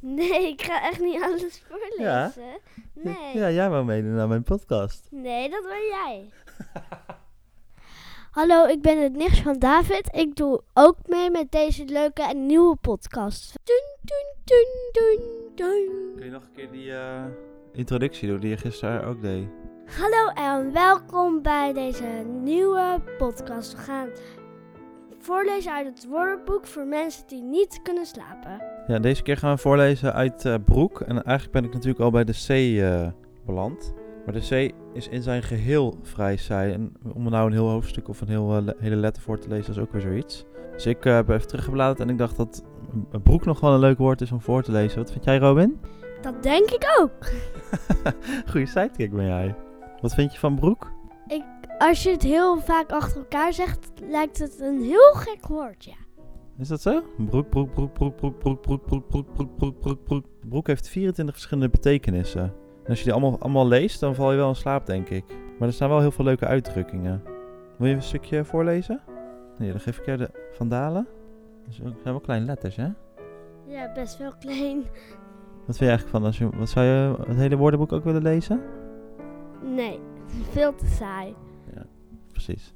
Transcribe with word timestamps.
Nee, 0.18 0.48
ik 0.48 0.62
ga 0.62 0.82
echt 0.82 1.00
niet 1.00 1.22
alles 1.22 1.62
voorlezen. 1.68 2.58
Nee. 2.94 3.36
Ja, 3.38 3.50
jij 3.50 3.70
wou 3.70 3.84
meedoen 3.84 4.18
aan 4.18 4.28
mijn 4.28 4.42
podcast. 4.42 5.08
Nee, 5.10 5.50
dat 5.50 5.62
ben 5.62 5.86
jij. 5.86 6.30
Hallo, 8.30 8.66
ik 8.66 8.82
ben 8.82 9.02
het 9.02 9.12
nichtje 9.12 9.42
van 9.42 9.58
David. 9.58 10.08
Ik 10.14 10.36
doe 10.36 10.62
ook 10.74 10.96
mee 11.06 11.30
met 11.30 11.52
deze 11.52 11.84
leuke 11.84 12.22
en 12.22 12.46
nieuwe 12.46 12.76
podcast. 12.76 13.58
Dun, 13.64 13.96
dun, 14.00 14.34
dun, 14.44 14.66
dun, 14.92 15.20
dun. 15.54 16.12
Kun 16.16 16.24
je 16.24 16.30
nog 16.30 16.42
een 16.42 16.52
keer 16.52 16.70
die 16.70 16.92
eh, 16.92 17.24
introductie 17.72 18.28
doen 18.28 18.40
die 18.40 18.50
je 18.50 18.56
gisteren 18.56 19.04
ook 19.04 19.22
deed? 19.22 19.48
Hallo 19.86 20.28
en 20.28 20.72
welkom 20.72 21.42
bij 21.42 21.72
deze 21.72 22.24
nieuwe 22.26 23.02
podcast. 23.18 23.72
We 23.72 23.78
gaan 23.78 24.08
voorlezen 25.18 25.72
uit 25.72 25.86
het 25.86 26.06
woordenboek 26.08 26.66
voor 26.66 26.86
mensen 26.86 27.26
die 27.26 27.42
niet 27.42 27.82
kunnen 27.82 28.06
slapen. 28.06 28.69
Ja, 28.90 28.98
deze 28.98 29.22
keer 29.22 29.36
gaan 29.36 29.54
we 29.54 29.60
voorlezen 29.60 30.12
uit 30.12 30.44
eh, 30.44 30.54
Broek. 30.64 31.00
En 31.00 31.22
eigenlijk 31.22 31.50
ben 31.50 31.64
ik 31.64 31.72
natuurlijk 31.72 32.00
al 32.00 32.10
bij 32.10 32.24
de 32.24 32.32
C 32.32 32.48
eh, 32.48 33.08
beland. 33.46 33.94
Maar 34.24 34.34
de 34.34 34.70
C 34.70 34.74
is 34.92 35.08
in 35.08 35.22
zijn 35.22 35.42
geheel 35.42 35.98
vrij 36.02 36.36
saai. 36.36 36.72
En 36.72 36.92
om 37.14 37.24
er 37.24 37.30
nou 37.30 37.46
een 37.46 37.52
heel 37.52 37.68
hoofdstuk 37.68 38.08
of 38.08 38.20
een 38.20 38.28
heel, 38.28 38.56
eh, 38.56 38.62
le- 38.62 38.74
hele 38.78 38.96
letter 38.96 39.22
voor 39.22 39.38
te 39.38 39.48
lezen, 39.48 39.72
is 39.72 39.78
ook 39.78 39.92
weer 39.92 40.00
zoiets. 40.00 40.44
Dus 40.72 40.86
ik 40.86 41.04
heb 41.04 41.28
even 41.28 41.48
teruggebladerd 41.48 42.00
en 42.00 42.08
ik 42.08 42.18
dacht 42.18 42.36
dat 42.36 42.64
broek 43.22 43.44
nog 43.44 43.60
wel 43.60 43.72
een 43.72 43.80
leuk 43.80 43.98
woord 43.98 44.20
is 44.20 44.32
om 44.32 44.40
voor 44.40 44.62
te 44.62 44.72
lezen. 44.72 44.98
Wat 44.98 45.12
vind 45.12 45.24
jij, 45.24 45.38
Robin? 45.38 45.80
Dat 46.22 46.42
denk 46.42 46.70
ik 46.70 46.96
ook. 47.00 47.30
Goeie 48.50 48.66
sidekick 48.66 49.12
ben 49.12 49.26
jij. 49.26 49.54
Wat 50.00 50.14
vind 50.14 50.32
je 50.32 50.38
van 50.38 50.54
broek? 50.54 50.90
Als 51.78 52.02
je 52.02 52.10
het 52.10 52.22
heel 52.22 52.60
vaak 52.60 52.90
achter 52.90 53.18
elkaar 53.18 53.52
zegt, 53.52 53.90
lijkt 54.10 54.38
het 54.38 54.60
een 54.60 54.80
heel 54.82 55.12
gek 55.12 55.46
woord, 55.46 55.84
ja. 55.84 55.94
Is 56.60 56.68
dat 56.68 56.80
zo? 56.80 57.02
Broek, 57.16 57.48
broek, 57.48 57.72
broek, 57.72 57.92
broek, 57.92 58.16
broek, 58.16 58.40
broek, 58.40 58.60
broek, 58.62 58.86
broek, 58.86 59.06
broek, 59.06 59.32
broek, 59.34 59.56
broek, 59.56 59.80
broek, 59.80 60.04
broek. 60.04 60.24
Broek 60.48 60.66
heeft 60.66 60.88
24 60.88 61.34
verschillende 61.34 61.70
betekenissen. 61.70 62.42
En 62.82 62.88
als 62.88 62.98
je 62.98 63.04
die 63.04 63.12
allemaal, 63.12 63.38
allemaal 63.38 63.66
leest, 63.66 64.00
dan 64.00 64.14
val 64.14 64.30
je 64.30 64.36
wel 64.36 64.48
in 64.48 64.54
slaap, 64.54 64.86
denk 64.86 65.08
ik. 65.08 65.24
Maar 65.58 65.68
er 65.68 65.74
staan 65.74 65.88
wel 65.88 66.00
heel 66.00 66.10
veel 66.10 66.24
leuke 66.24 66.46
uitdrukkingen. 66.46 67.22
Wil 67.76 67.88
je 67.88 67.94
een 67.94 68.02
stukje 68.02 68.44
voorlezen? 68.44 69.00
Nee, 69.58 69.70
dan 69.70 69.80
geef 69.80 69.98
ik 69.98 70.06
jou 70.06 70.18
de 70.18 70.30
Vandalen. 70.52 71.06
Dat 71.64 71.74
zijn 71.74 71.94
wel 72.02 72.20
kleine 72.20 72.46
letters, 72.46 72.76
hè? 72.76 72.88
Ja, 73.66 73.92
best 73.94 74.18
wel 74.18 74.32
klein. 74.38 74.82
Wat 75.66 75.76
vind 75.76 75.78
je 75.78 75.86
eigenlijk 75.86 76.16
van 76.16 76.24
als 76.24 76.38
je... 76.38 76.48
Wat 76.56 76.68
zou 76.68 76.86
je 76.86 77.14
het 77.26 77.36
hele 77.36 77.56
woordenboek 77.56 77.92
ook 77.92 78.04
willen 78.04 78.22
lezen? 78.22 78.60
Nee, 79.62 80.00
veel 80.50 80.74
te 80.74 80.86
saai. 80.86 81.34
Precies. 82.32 82.74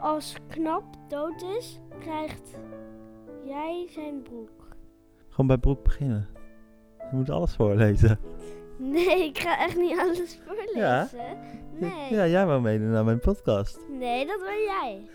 Als 0.00 0.36
knap 0.48 0.84
dood 1.08 1.44
is, 1.58 1.80
krijgt 2.00 2.58
jij 3.44 3.86
zijn 3.90 4.22
broek. 4.22 4.50
Gewoon 5.28 5.46
bij 5.46 5.58
broek 5.58 5.82
beginnen. 5.84 6.28
Je 6.98 7.16
moet 7.16 7.30
alles 7.30 7.54
voorlezen. 7.56 8.18
Nee, 8.76 9.24
ik 9.24 9.38
ga 9.38 9.58
echt 9.58 9.76
niet 9.76 9.98
alles 9.98 10.38
voorlezen. 10.46 10.80
Ja? 10.80 11.08
Nee. 11.72 12.10
Ja, 12.10 12.26
jij 12.26 12.46
wou 12.46 12.60
meedoen 12.60 12.94
aan 12.94 13.04
mijn 13.04 13.20
podcast. 13.20 13.80
Nee, 13.90 14.26
dat 14.26 14.40
ben 14.40 14.62
jij. 14.62 15.00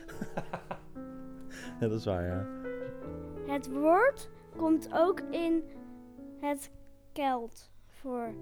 Ja, 1.79 1.87
dat 1.87 1.99
is 1.99 2.05
waar, 2.05 2.23
ja. 2.25 2.45
Het 3.47 3.71
woord 3.71 4.29
komt 4.55 4.89
ook 4.93 5.19
in 5.29 5.63
het 6.39 6.71
Kelt 7.13 7.71
voor. 7.89 8.33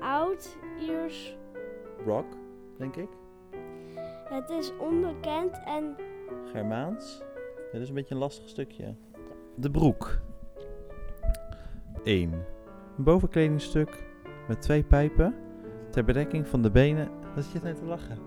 Oud-Iers. 0.00 1.36
Rock, 2.06 2.26
denk 2.78 2.96
ik. 2.96 3.08
Het 4.24 4.50
is 4.50 4.72
onbekend 4.76 5.60
en 5.64 5.96
Germaans. 6.52 7.22
Ja, 7.72 7.76
dat 7.76 7.82
is 7.82 7.88
een 7.88 7.94
beetje 7.94 8.14
een 8.14 8.20
lastig 8.20 8.48
stukje. 8.48 8.94
De 9.56 9.70
broek. 9.70 10.20
1. 12.04 12.32
Een 12.32 13.04
bovenkledingstuk 13.04 14.04
met 14.48 14.62
twee 14.62 14.82
pijpen 14.82 15.34
ter 15.90 16.04
bedekking 16.04 16.46
van 16.46 16.62
de 16.62 16.70
benen. 16.70 17.08
Wat 17.34 17.44
zit 17.44 17.52
je 17.52 17.60
nou 17.62 17.74
te 17.74 17.84
lachen? 17.84 18.18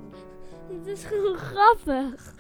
het 0.78 0.88
is 0.88 1.06
gewoon 1.06 1.36
grappig. 1.36 2.34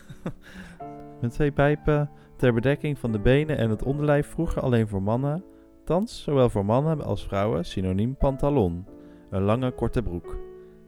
Met 1.22 1.32
twee 1.32 1.52
pijpen 1.52 2.10
ter 2.36 2.54
bedekking 2.54 2.98
van 2.98 3.12
de 3.12 3.20
benen 3.20 3.58
en 3.58 3.70
het 3.70 3.84
onderlijf 3.84 4.28
vroeger 4.28 4.62
alleen 4.62 4.88
voor 4.88 5.02
mannen. 5.02 5.44
Thans 5.84 6.24
zowel 6.24 6.50
voor 6.50 6.66
mannen 6.66 7.02
als 7.02 7.26
vrouwen 7.26 7.66
synoniem 7.66 8.16
pantalon. 8.16 8.86
Een 9.30 9.44
lange 9.44 9.72
korte 9.72 10.04
broek. 10.04 10.38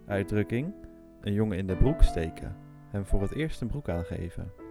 Uitdrukking. 0.06 0.74
Een 1.22 1.34
jongen 1.34 1.58
in 1.58 1.68
de 1.68 1.76
broek 1.76 2.04
steken. 2.04 2.56
Hem 2.90 3.06
voor 3.06 3.22
het 3.22 3.34
eerst 3.34 3.62
een 3.62 3.68
broek 3.68 3.90
aangeven. 3.90 4.65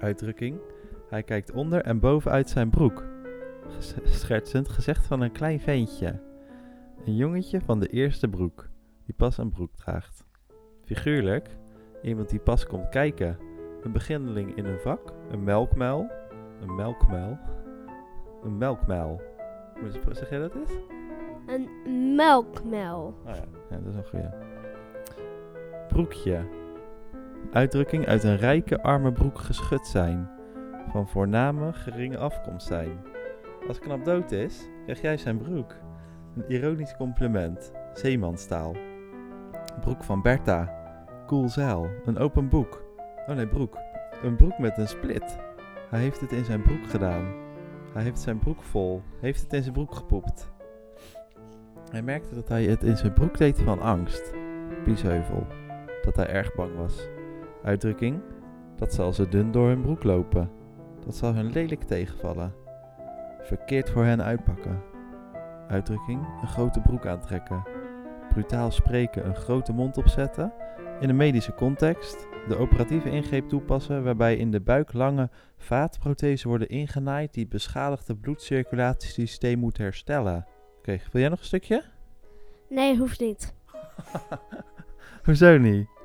Uitdrukking. 0.00 0.58
Hij 1.08 1.22
kijkt 1.22 1.52
onder 1.52 1.82
en 1.82 1.98
bovenuit 2.00 2.48
zijn 2.50 2.70
broek. 2.70 3.04
Schertsend 4.04 4.68
gezegd 4.68 5.06
van 5.06 5.20
een 5.20 5.32
klein 5.32 5.60
ventje. 5.60 6.20
Een 7.04 7.16
jongetje 7.16 7.60
van 7.60 7.80
de 7.80 7.86
eerste 7.88 8.28
broek. 8.28 8.68
Die 9.04 9.14
pas 9.14 9.38
een 9.38 9.50
broek 9.50 9.74
draagt. 9.76 10.24
Figuurlijk. 10.84 11.48
Iemand 12.02 12.28
die 12.28 12.38
pas 12.38 12.66
komt 12.66 12.88
kijken. 12.88 13.38
Een 13.82 13.92
beginneling 13.92 14.56
in 14.56 14.64
een 14.64 14.78
vak. 14.80 15.12
Een 15.30 15.44
melkmuil. 15.44 16.10
Een 16.60 16.74
melkmuil. 16.74 17.38
Een 18.42 18.58
melkmuil. 18.58 19.20
Je- 19.74 20.14
Zeg 20.14 20.30
jij 20.30 20.38
dat 20.38 20.54
eens? 20.54 20.70
Een 21.46 21.68
melkmel. 22.14 23.04
Oh 23.26 23.34
ja. 23.34 23.44
ja, 23.70 23.76
dat 23.78 23.86
is 23.92 23.94
een 23.96 24.04
goeie. 24.04 24.28
Broekje. 25.88 26.40
Uitdrukking 27.52 28.06
uit 28.06 28.24
een 28.24 28.36
rijke, 28.36 28.82
arme 28.82 29.12
broek 29.12 29.38
geschud 29.38 29.86
zijn. 29.86 30.28
Van 30.88 31.08
voorname, 31.08 31.72
geringe 31.72 32.18
afkomst 32.18 32.66
zijn. 32.66 32.98
Als 33.68 33.78
knap 33.78 34.04
dood 34.04 34.32
is, 34.32 34.68
krijg 34.84 35.00
jij 35.00 35.16
zijn 35.16 35.38
broek. 35.38 35.74
Een 36.36 36.44
ironisch 36.48 36.96
compliment. 36.96 37.72
Zeemanstaal. 37.92 38.76
Broek 39.80 40.04
van 40.04 40.22
Bertha. 40.22 40.84
Cool 41.26 41.48
zeil. 41.48 41.88
Een 42.04 42.18
open 42.18 42.48
boek. 42.48 42.82
Oh 43.26 43.34
nee, 43.34 43.46
broek. 43.46 43.78
Een 44.22 44.36
broek 44.36 44.58
met 44.58 44.78
een 44.78 44.88
split. 44.88 45.38
Hij 45.90 46.00
heeft 46.00 46.20
het 46.20 46.32
in 46.32 46.44
zijn 46.44 46.62
broek 46.62 46.86
gedaan. 46.86 47.34
Hij 47.92 48.02
heeft 48.02 48.20
zijn 48.20 48.38
broek 48.38 48.62
vol. 48.62 49.02
Heeft 49.20 49.42
het 49.42 49.52
in 49.52 49.62
zijn 49.62 49.74
broek 49.74 49.94
gepoept. 49.94 50.50
Hij 51.90 52.02
merkte 52.02 52.34
dat 52.34 52.48
hij 52.48 52.64
het 52.64 52.82
in 52.82 52.96
zijn 52.96 53.12
broek 53.12 53.38
deed 53.38 53.62
van 53.62 53.80
angst. 53.80 54.34
Biesheuvel. 54.84 55.46
Dat 56.02 56.16
hij 56.16 56.26
erg 56.26 56.54
bang 56.54 56.76
was. 56.76 57.08
Uitdrukking. 57.66 58.20
Dat 58.76 58.94
zal 58.94 59.12
ze 59.12 59.28
dun 59.28 59.52
door 59.52 59.68
hun 59.68 59.80
broek 59.80 60.02
lopen. 60.02 60.50
Dat 61.04 61.16
zal 61.16 61.34
hun 61.34 61.52
lelijk 61.52 61.82
tegenvallen. 61.82 62.54
Verkeerd 63.40 63.90
voor 63.90 64.04
hen 64.04 64.22
uitpakken. 64.22 64.82
Uitdrukking. 65.68 66.26
Een 66.42 66.48
grote 66.48 66.80
broek 66.80 67.06
aantrekken. 67.06 67.64
Brutaal 68.28 68.70
spreken. 68.70 69.26
Een 69.26 69.34
grote 69.34 69.72
mond 69.72 69.96
opzetten. 69.96 70.52
In 71.00 71.08
een 71.08 71.16
medische 71.16 71.54
context. 71.54 72.26
De 72.48 72.56
operatieve 72.56 73.10
ingreep 73.10 73.48
toepassen 73.48 74.04
waarbij 74.04 74.36
in 74.36 74.50
de 74.50 74.60
buik 74.60 74.92
lange 74.92 75.30
vaatprothesen 75.56 76.48
worden 76.48 76.68
ingenaaid 76.68 77.32
die 77.32 77.42
het 77.42 77.52
beschadigde 77.52 78.16
bloedcirculatiesysteem 78.16 79.58
moet 79.58 79.78
herstellen. 79.78 80.46
Oké, 80.78 80.98
wil 81.12 81.20
jij 81.20 81.30
nog 81.30 81.38
een 81.38 81.44
stukje? 81.44 81.84
Nee, 82.68 82.96
hoeft 82.96 83.20
niet. 83.20 83.54
Hoezo 85.24 85.58
niet? 85.58 85.95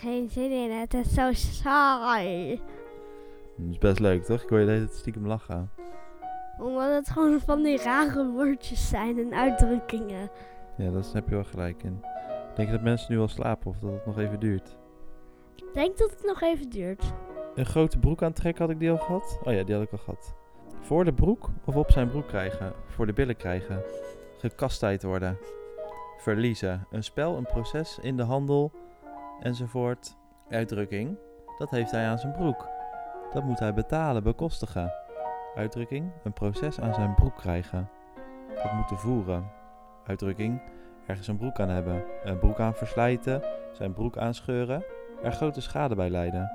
Geen 0.00 0.28
zin 0.28 0.50
in, 0.50 0.70
het 0.70 0.94
is 0.94 1.14
zo 1.14 1.32
saai. 1.32 2.60
Dat 3.56 3.70
is 3.70 3.78
best 3.78 3.98
leuk, 3.98 4.24
toch? 4.24 4.42
Ik 4.42 4.48
hoor 4.48 4.58
je 4.58 4.64
de 4.64 4.72
hele 4.72 4.84
tijd 4.84 4.98
stiekem 4.98 5.26
lachen. 5.26 5.70
Omdat 6.58 6.90
het 6.90 7.10
gewoon 7.10 7.40
van 7.40 7.62
die 7.62 7.82
rare 7.82 8.26
woordjes 8.30 8.88
zijn 8.88 9.18
en 9.18 9.34
uitdrukkingen. 9.34 10.30
Ja, 10.76 10.90
daar 10.90 11.04
heb 11.12 11.28
je 11.28 11.34
wel 11.34 11.44
gelijk 11.44 11.82
in. 11.82 12.00
Denk 12.54 12.68
je 12.68 12.74
dat 12.74 12.82
mensen 12.82 13.12
nu 13.12 13.20
al 13.20 13.28
slapen 13.28 13.70
of 13.70 13.78
dat 13.78 13.92
het 13.92 14.06
nog 14.06 14.18
even 14.18 14.40
duurt? 14.40 14.76
Ik 15.54 15.74
denk 15.74 15.98
dat 15.98 16.10
het 16.10 16.24
nog 16.24 16.42
even 16.42 16.70
duurt. 16.70 17.12
Een 17.54 17.66
grote 17.66 17.98
broek 17.98 18.22
aantrekken 18.22 18.62
had 18.64 18.72
ik 18.72 18.78
die 18.78 18.90
al 18.90 18.98
gehad? 18.98 19.38
Oh 19.44 19.52
ja, 19.52 19.62
die 19.62 19.74
had 19.74 19.84
ik 19.84 19.92
al 19.92 19.98
gehad. 19.98 20.34
Voor 20.80 21.04
de 21.04 21.12
broek 21.12 21.48
of 21.64 21.76
op 21.76 21.90
zijn 21.90 22.08
broek 22.08 22.26
krijgen? 22.28 22.72
Voor 22.86 23.06
de 23.06 23.12
billen 23.12 23.36
krijgen. 23.36 23.82
Gekastijd 24.38 25.02
worden. 25.02 25.38
Verliezen. 26.18 26.86
Een 26.90 27.04
spel, 27.04 27.36
een 27.36 27.46
proces 27.46 27.98
in 28.02 28.16
de 28.16 28.22
handel 28.22 28.72
enzovoort. 29.40 30.16
Uitdrukking. 30.48 31.18
Dat 31.58 31.70
heeft 31.70 31.90
hij 31.90 32.06
aan 32.06 32.18
zijn 32.18 32.32
broek. 32.32 32.68
Dat 33.32 33.44
moet 33.44 33.58
hij 33.58 33.74
betalen, 33.74 34.22
bekostigen. 34.22 34.92
Uitdrukking. 35.54 36.12
Een 36.24 36.32
proces 36.32 36.80
aan 36.80 36.94
zijn 36.94 37.14
broek 37.14 37.36
krijgen. 37.36 37.90
Dat 38.54 38.72
moeten 38.72 38.98
voeren. 38.98 39.50
Uitdrukking. 40.06 40.62
Ergens 41.06 41.28
een 41.28 41.36
broek 41.36 41.60
aan 41.60 41.68
hebben. 41.68 42.04
Een 42.24 42.38
broek 42.38 42.60
aan 42.60 42.74
verslijten. 42.74 43.42
Zijn 43.72 43.92
broek 43.92 44.16
aanscheuren. 44.16 44.84
Er 45.22 45.32
grote 45.32 45.60
schade 45.60 45.94
bij 45.94 46.10
lijden. 46.10 46.50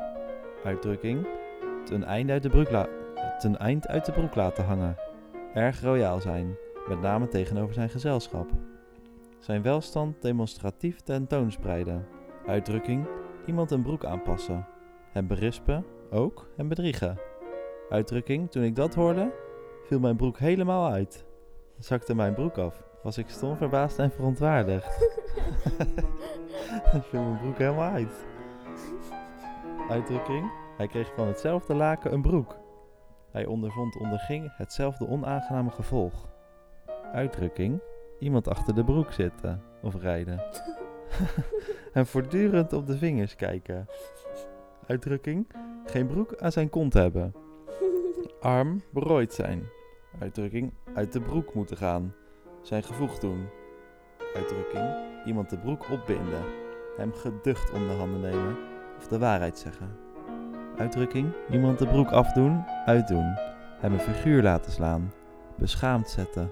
Uitdrukking. 0.63 1.27
Ten 1.85 2.03
einde 2.03 2.33
uit 2.33 2.43
de 2.43 2.49
broek, 2.49 2.87
eind 3.57 3.87
uit 3.87 4.05
de 4.05 4.11
broek 4.11 4.35
laten 4.35 4.65
hangen. 4.65 4.95
Erg 5.53 5.81
royaal 5.81 6.21
zijn, 6.21 6.55
met 6.87 7.01
name 7.01 7.27
tegenover 7.27 7.73
zijn 7.73 7.89
gezelschap. 7.89 8.49
Zijn 9.39 9.61
welstand 9.61 10.21
demonstratief 10.21 10.99
tentoonspreiden. 10.99 12.05
Uitdrukking. 12.51 13.07
Iemand 13.45 13.71
een 13.71 13.81
broek 13.81 14.05
aanpassen. 14.05 14.67
Hem 15.11 15.27
berispen, 15.27 15.85
ook 16.09 16.49
hem 16.55 16.67
bedriegen. 16.67 17.17
Uitdrukking. 17.89 18.51
Toen 18.51 18.63
ik 18.63 18.75
dat 18.75 18.95
hoorde, 18.95 19.33
viel 19.83 19.99
mijn 19.99 20.15
broek 20.15 20.37
helemaal 20.37 20.91
uit. 20.91 21.25
Zakte 21.77 22.15
mijn 22.15 22.33
broek 22.33 22.57
af. 22.57 22.83
Was 23.03 23.17
ik 23.17 23.29
stom, 23.29 23.57
verbaasd 23.57 23.99
en 23.99 24.11
verontwaardigd. 24.11 24.87
viel 27.09 27.23
mijn 27.23 27.39
broek 27.41 27.57
helemaal 27.57 27.91
uit. 27.91 28.27
Uitdrukking. 29.89 30.51
Hij 30.77 30.87
kreeg 30.87 31.13
van 31.15 31.27
hetzelfde 31.27 31.73
laken 31.73 32.13
een 32.13 32.21
broek. 32.21 32.57
Hij 33.31 33.45
ondervond 33.45 33.99
onderging 33.99 34.53
hetzelfde 34.57 35.07
onaangename 35.07 35.71
gevolg. 35.71 36.27
Uitdrukking. 37.13 37.81
Iemand 38.19 38.47
achter 38.47 38.75
de 38.75 38.83
broek 38.83 39.11
zitten 39.11 39.63
of 39.81 39.95
rijden. 39.95 40.41
en 41.93 42.07
voortdurend 42.07 42.73
op 42.73 42.87
de 42.87 42.97
vingers 42.97 43.35
kijken. 43.35 43.87
Uitdrukking. 44.87 45.47
Geen 45.85 46.07
broek 46.07 46.35
aan 46.37 46.51
zijn 46.51 46.69
kont 46.69 46.93
hebben. 46.93 47.33
Arm 48.39 48.81
berooid 48.89 49.33
zijn. 49.33 49.63
Uitdrukking. 50.19 50.73
Uit 50.93 51.13
de 51.13 51.21
broek 51.21 51.53
moeten 51.53 51.77
gaan. 51.77 52.13
Zijn 52.61 52.83
gevoegd 52.83 53.21
doen. 53.21 53.47
Uitdrukking. 54.35 54.95
Iemand 55.25 55.49
de 55.49 55.57
broek 55.57 55.89
opbinden. 55.89 56.43
Hem 56.97 57.13
geducht 57.13 57.71
om 57.71 57.87
de 57.87 57.93
handen 57.93 58.21
nemen. 58.21 58.57
Of 58.97 59.07
de 59.07 59.19
waarheid 59.19 59.59
zeggen. 59.59 59.97
Uitdrukking. 60.77 61.33
Iemand 61.51 61.79
de 61.79 61.87
broek 61.87 62.11
afdoen, 62.11 62.63
uitdoen. 62.85 63.33
Hem 63.79 63.93
een 63.93 63.99
figuur 63.99 64.43
laten 64.43 64.71
slaan. 64.71 65.13
Beschaamd 65.57 66.09
zetten. 66.09 66.51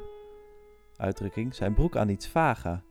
Uitdrukking. 0.97 1.55
Zijn 1.55 1.73
broek 1.73 1.95
aan 1.95 2.09
iets 2.09 2.27
vagen. 2.27 2.83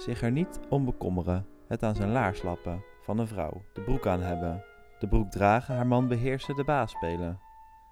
Zich 0.00 0.22
er 0.22 0.30
niet 0.30 0.60
om 0.68 0.84
bekommeren. 0.84 1.46
Het 1.66 1.82
aan 1.82 1.94
zijn 1.94 2.12
laars 2.12 2.42
lappen. 2.42 2.84
Van 3.02 3.18
een 3.18 3.26
vrouw. 3.26 3.62
De 3.72 3.80
broek 3.80 4.06
aan 4.06 4.22
hebben. 4.22 4.64
De 4.98 5.08
broek 5.08 5.30
dragen, 5.30 5.74
haar 5.74 5.86
man 5.86 6.08
beheersen, 6.08 6.56
de 6.56 6.64
baas 6.64 6.90
spelen. 6.90 7.38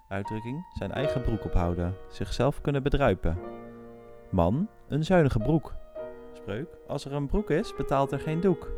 Uitdrukking. 0.07 0.65
Zijn 0.77 0.91
eigen 0.91 1.21
broek 1.21 1.45
ophouden. 1.45 1.95
Zichzelf 2.07 2.61
kunnen 2.61 2.83
bedruipen. 2.83 3.37
Man. 4.29 4.69
Een 4.87 5.03
zuinige 5.03 5.39
broek. 5.39 5.73
Spreuk. 6.33 6.77
Als 6.87 7.05
er 7.05 7.13
een 7.13 7.27
broek 7.27 7.49
is, 7.49 7.75
betaalt 7.75 8.11
er 8.11 8.19
geen 8.19 8.39
doek. 8.39 8.71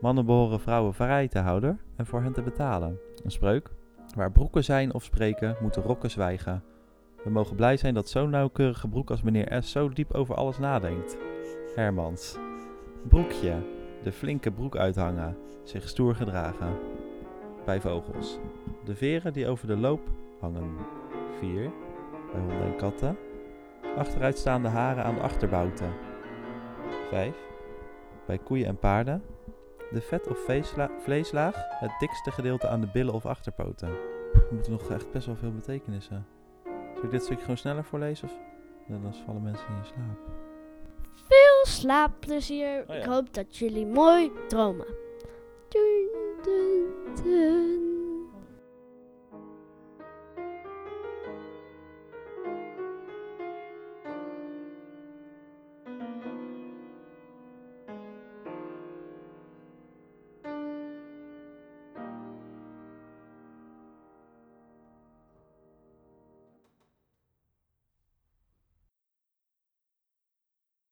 Mannen 0.00 0.26
behoren 0.26 0.60
vrouwen 0.60 0.94
vrij 0.94 1.28
te 1.28 1.38
houden 1.38 1.80
en 1.96 2.06
voor 2.06 2.22
hen 2.22 2.32
te 2.32 2.42
betalen. 2.42 2.98
Een 3.22 3.30
spreuk. 3.30 3.70
Waar 4.16 4.32
broeken 4.32 4.64
zijn 4.64 4.94
of 4.94 5.04
spreken, 5.04 5.56
moeten 5.60 5.82
rokken 5.82 6.10
zwijgen. 6.10 6.64
We 7.24 7.30
mogen 7.30 7.56
blij 7.56 7.76
zijn 7.76 7.94
dat 7.94 8.08
zo'n 8.08 8.30
nauwkeurige 8.30 8.88
broek 8.88 9.10
als 9.10 9.22
meneer 9.22 9.62
S. 9.62 9.70
zo 9.70 9.88
diep 9.88 10.12
over 10.12 10.34
alles 10.34 10.58
nadenkt. 10.58 11.16
Hermans. 11.74 12.38
Broekje. 13.08 13.54
De 14.02 14.12
flinke 14.12 14.50
broek 14.50 14.76
uithangen. 14.76 15.36
Zich 15.62 15.88
stoer 15.88 16.14
gedragen. 16.14 16.78
Bij 17.64 17.80
vogels. 17.80 18.38
De 18.84 18.94
veren 18.94 19.32
die 19.32 19.48
over 19.48 19.66
de 19.66 19.76
loop 19.76 20.00
hangen. 20.40 20.76
4. 21.38 21.70
Bij 22.32 22.40
honden 22.40 22.62
en 22.62 22.76
katten. 22.76 23.16
Achteruitstaande 23.96 24.68
haren 24.68 25.04
aan 25.04 25.14
de 25.14 25.20
achterbouten. 25.20 25.92
5. 27.08 27.36
Bij 28.26 28.38
koeien 28.38 28.66
en 28.66 28.78
paarden. 28.78 29.22
De 29.90 30.00
vet- 30.00 30.28
of 30.28 30.50
vleeslaag, 30.98 31.54
het 31.68 31.92
dikste 31.98 32.30
gedeelte 32.30 32.68
aan 32.68 32.80
de 32.80 32.90
billen 32.92 33.14
of 33.14 33.26
achterpoten. 33.26 33.88
Er 34.34 34.46
moeten 34.50 34.72
nog 34.72 34.90
echt 34.90 35.10
best 35.10 35.26
wel 35.26 35.36
veel 35.36 35.52
betekenissen. 35.52 36.26
Zal 36.94 37.04
ik 37.04 37.10
dit 37.10 37.22
stukje 37.22 37.40
gewoon 37.40 37.56
sneller 37.56 37.84
voorlezen? 37.84 38.28
Of 38.28 38.34
dan 38.86 39.14
vallen 39.24 39.42
mensen 39.42 39.66
in 39.68 39.84
slaap. 39.84 40.53
Veel 41.64 41.72
slaapplezier. 41.72 42.84
Oh 42.88 42.94
ja. 42.94 43.00
Ik 43.00 43.04
hoop 43.04 43.34
dat 43.34 43.56
jullie 43.56 43.86
mooi 43.86 44.32
dromen. 44.48 44.86
Dun, 45.68 46.08
dun, 46.42 46.92
dun. 47.22 47.83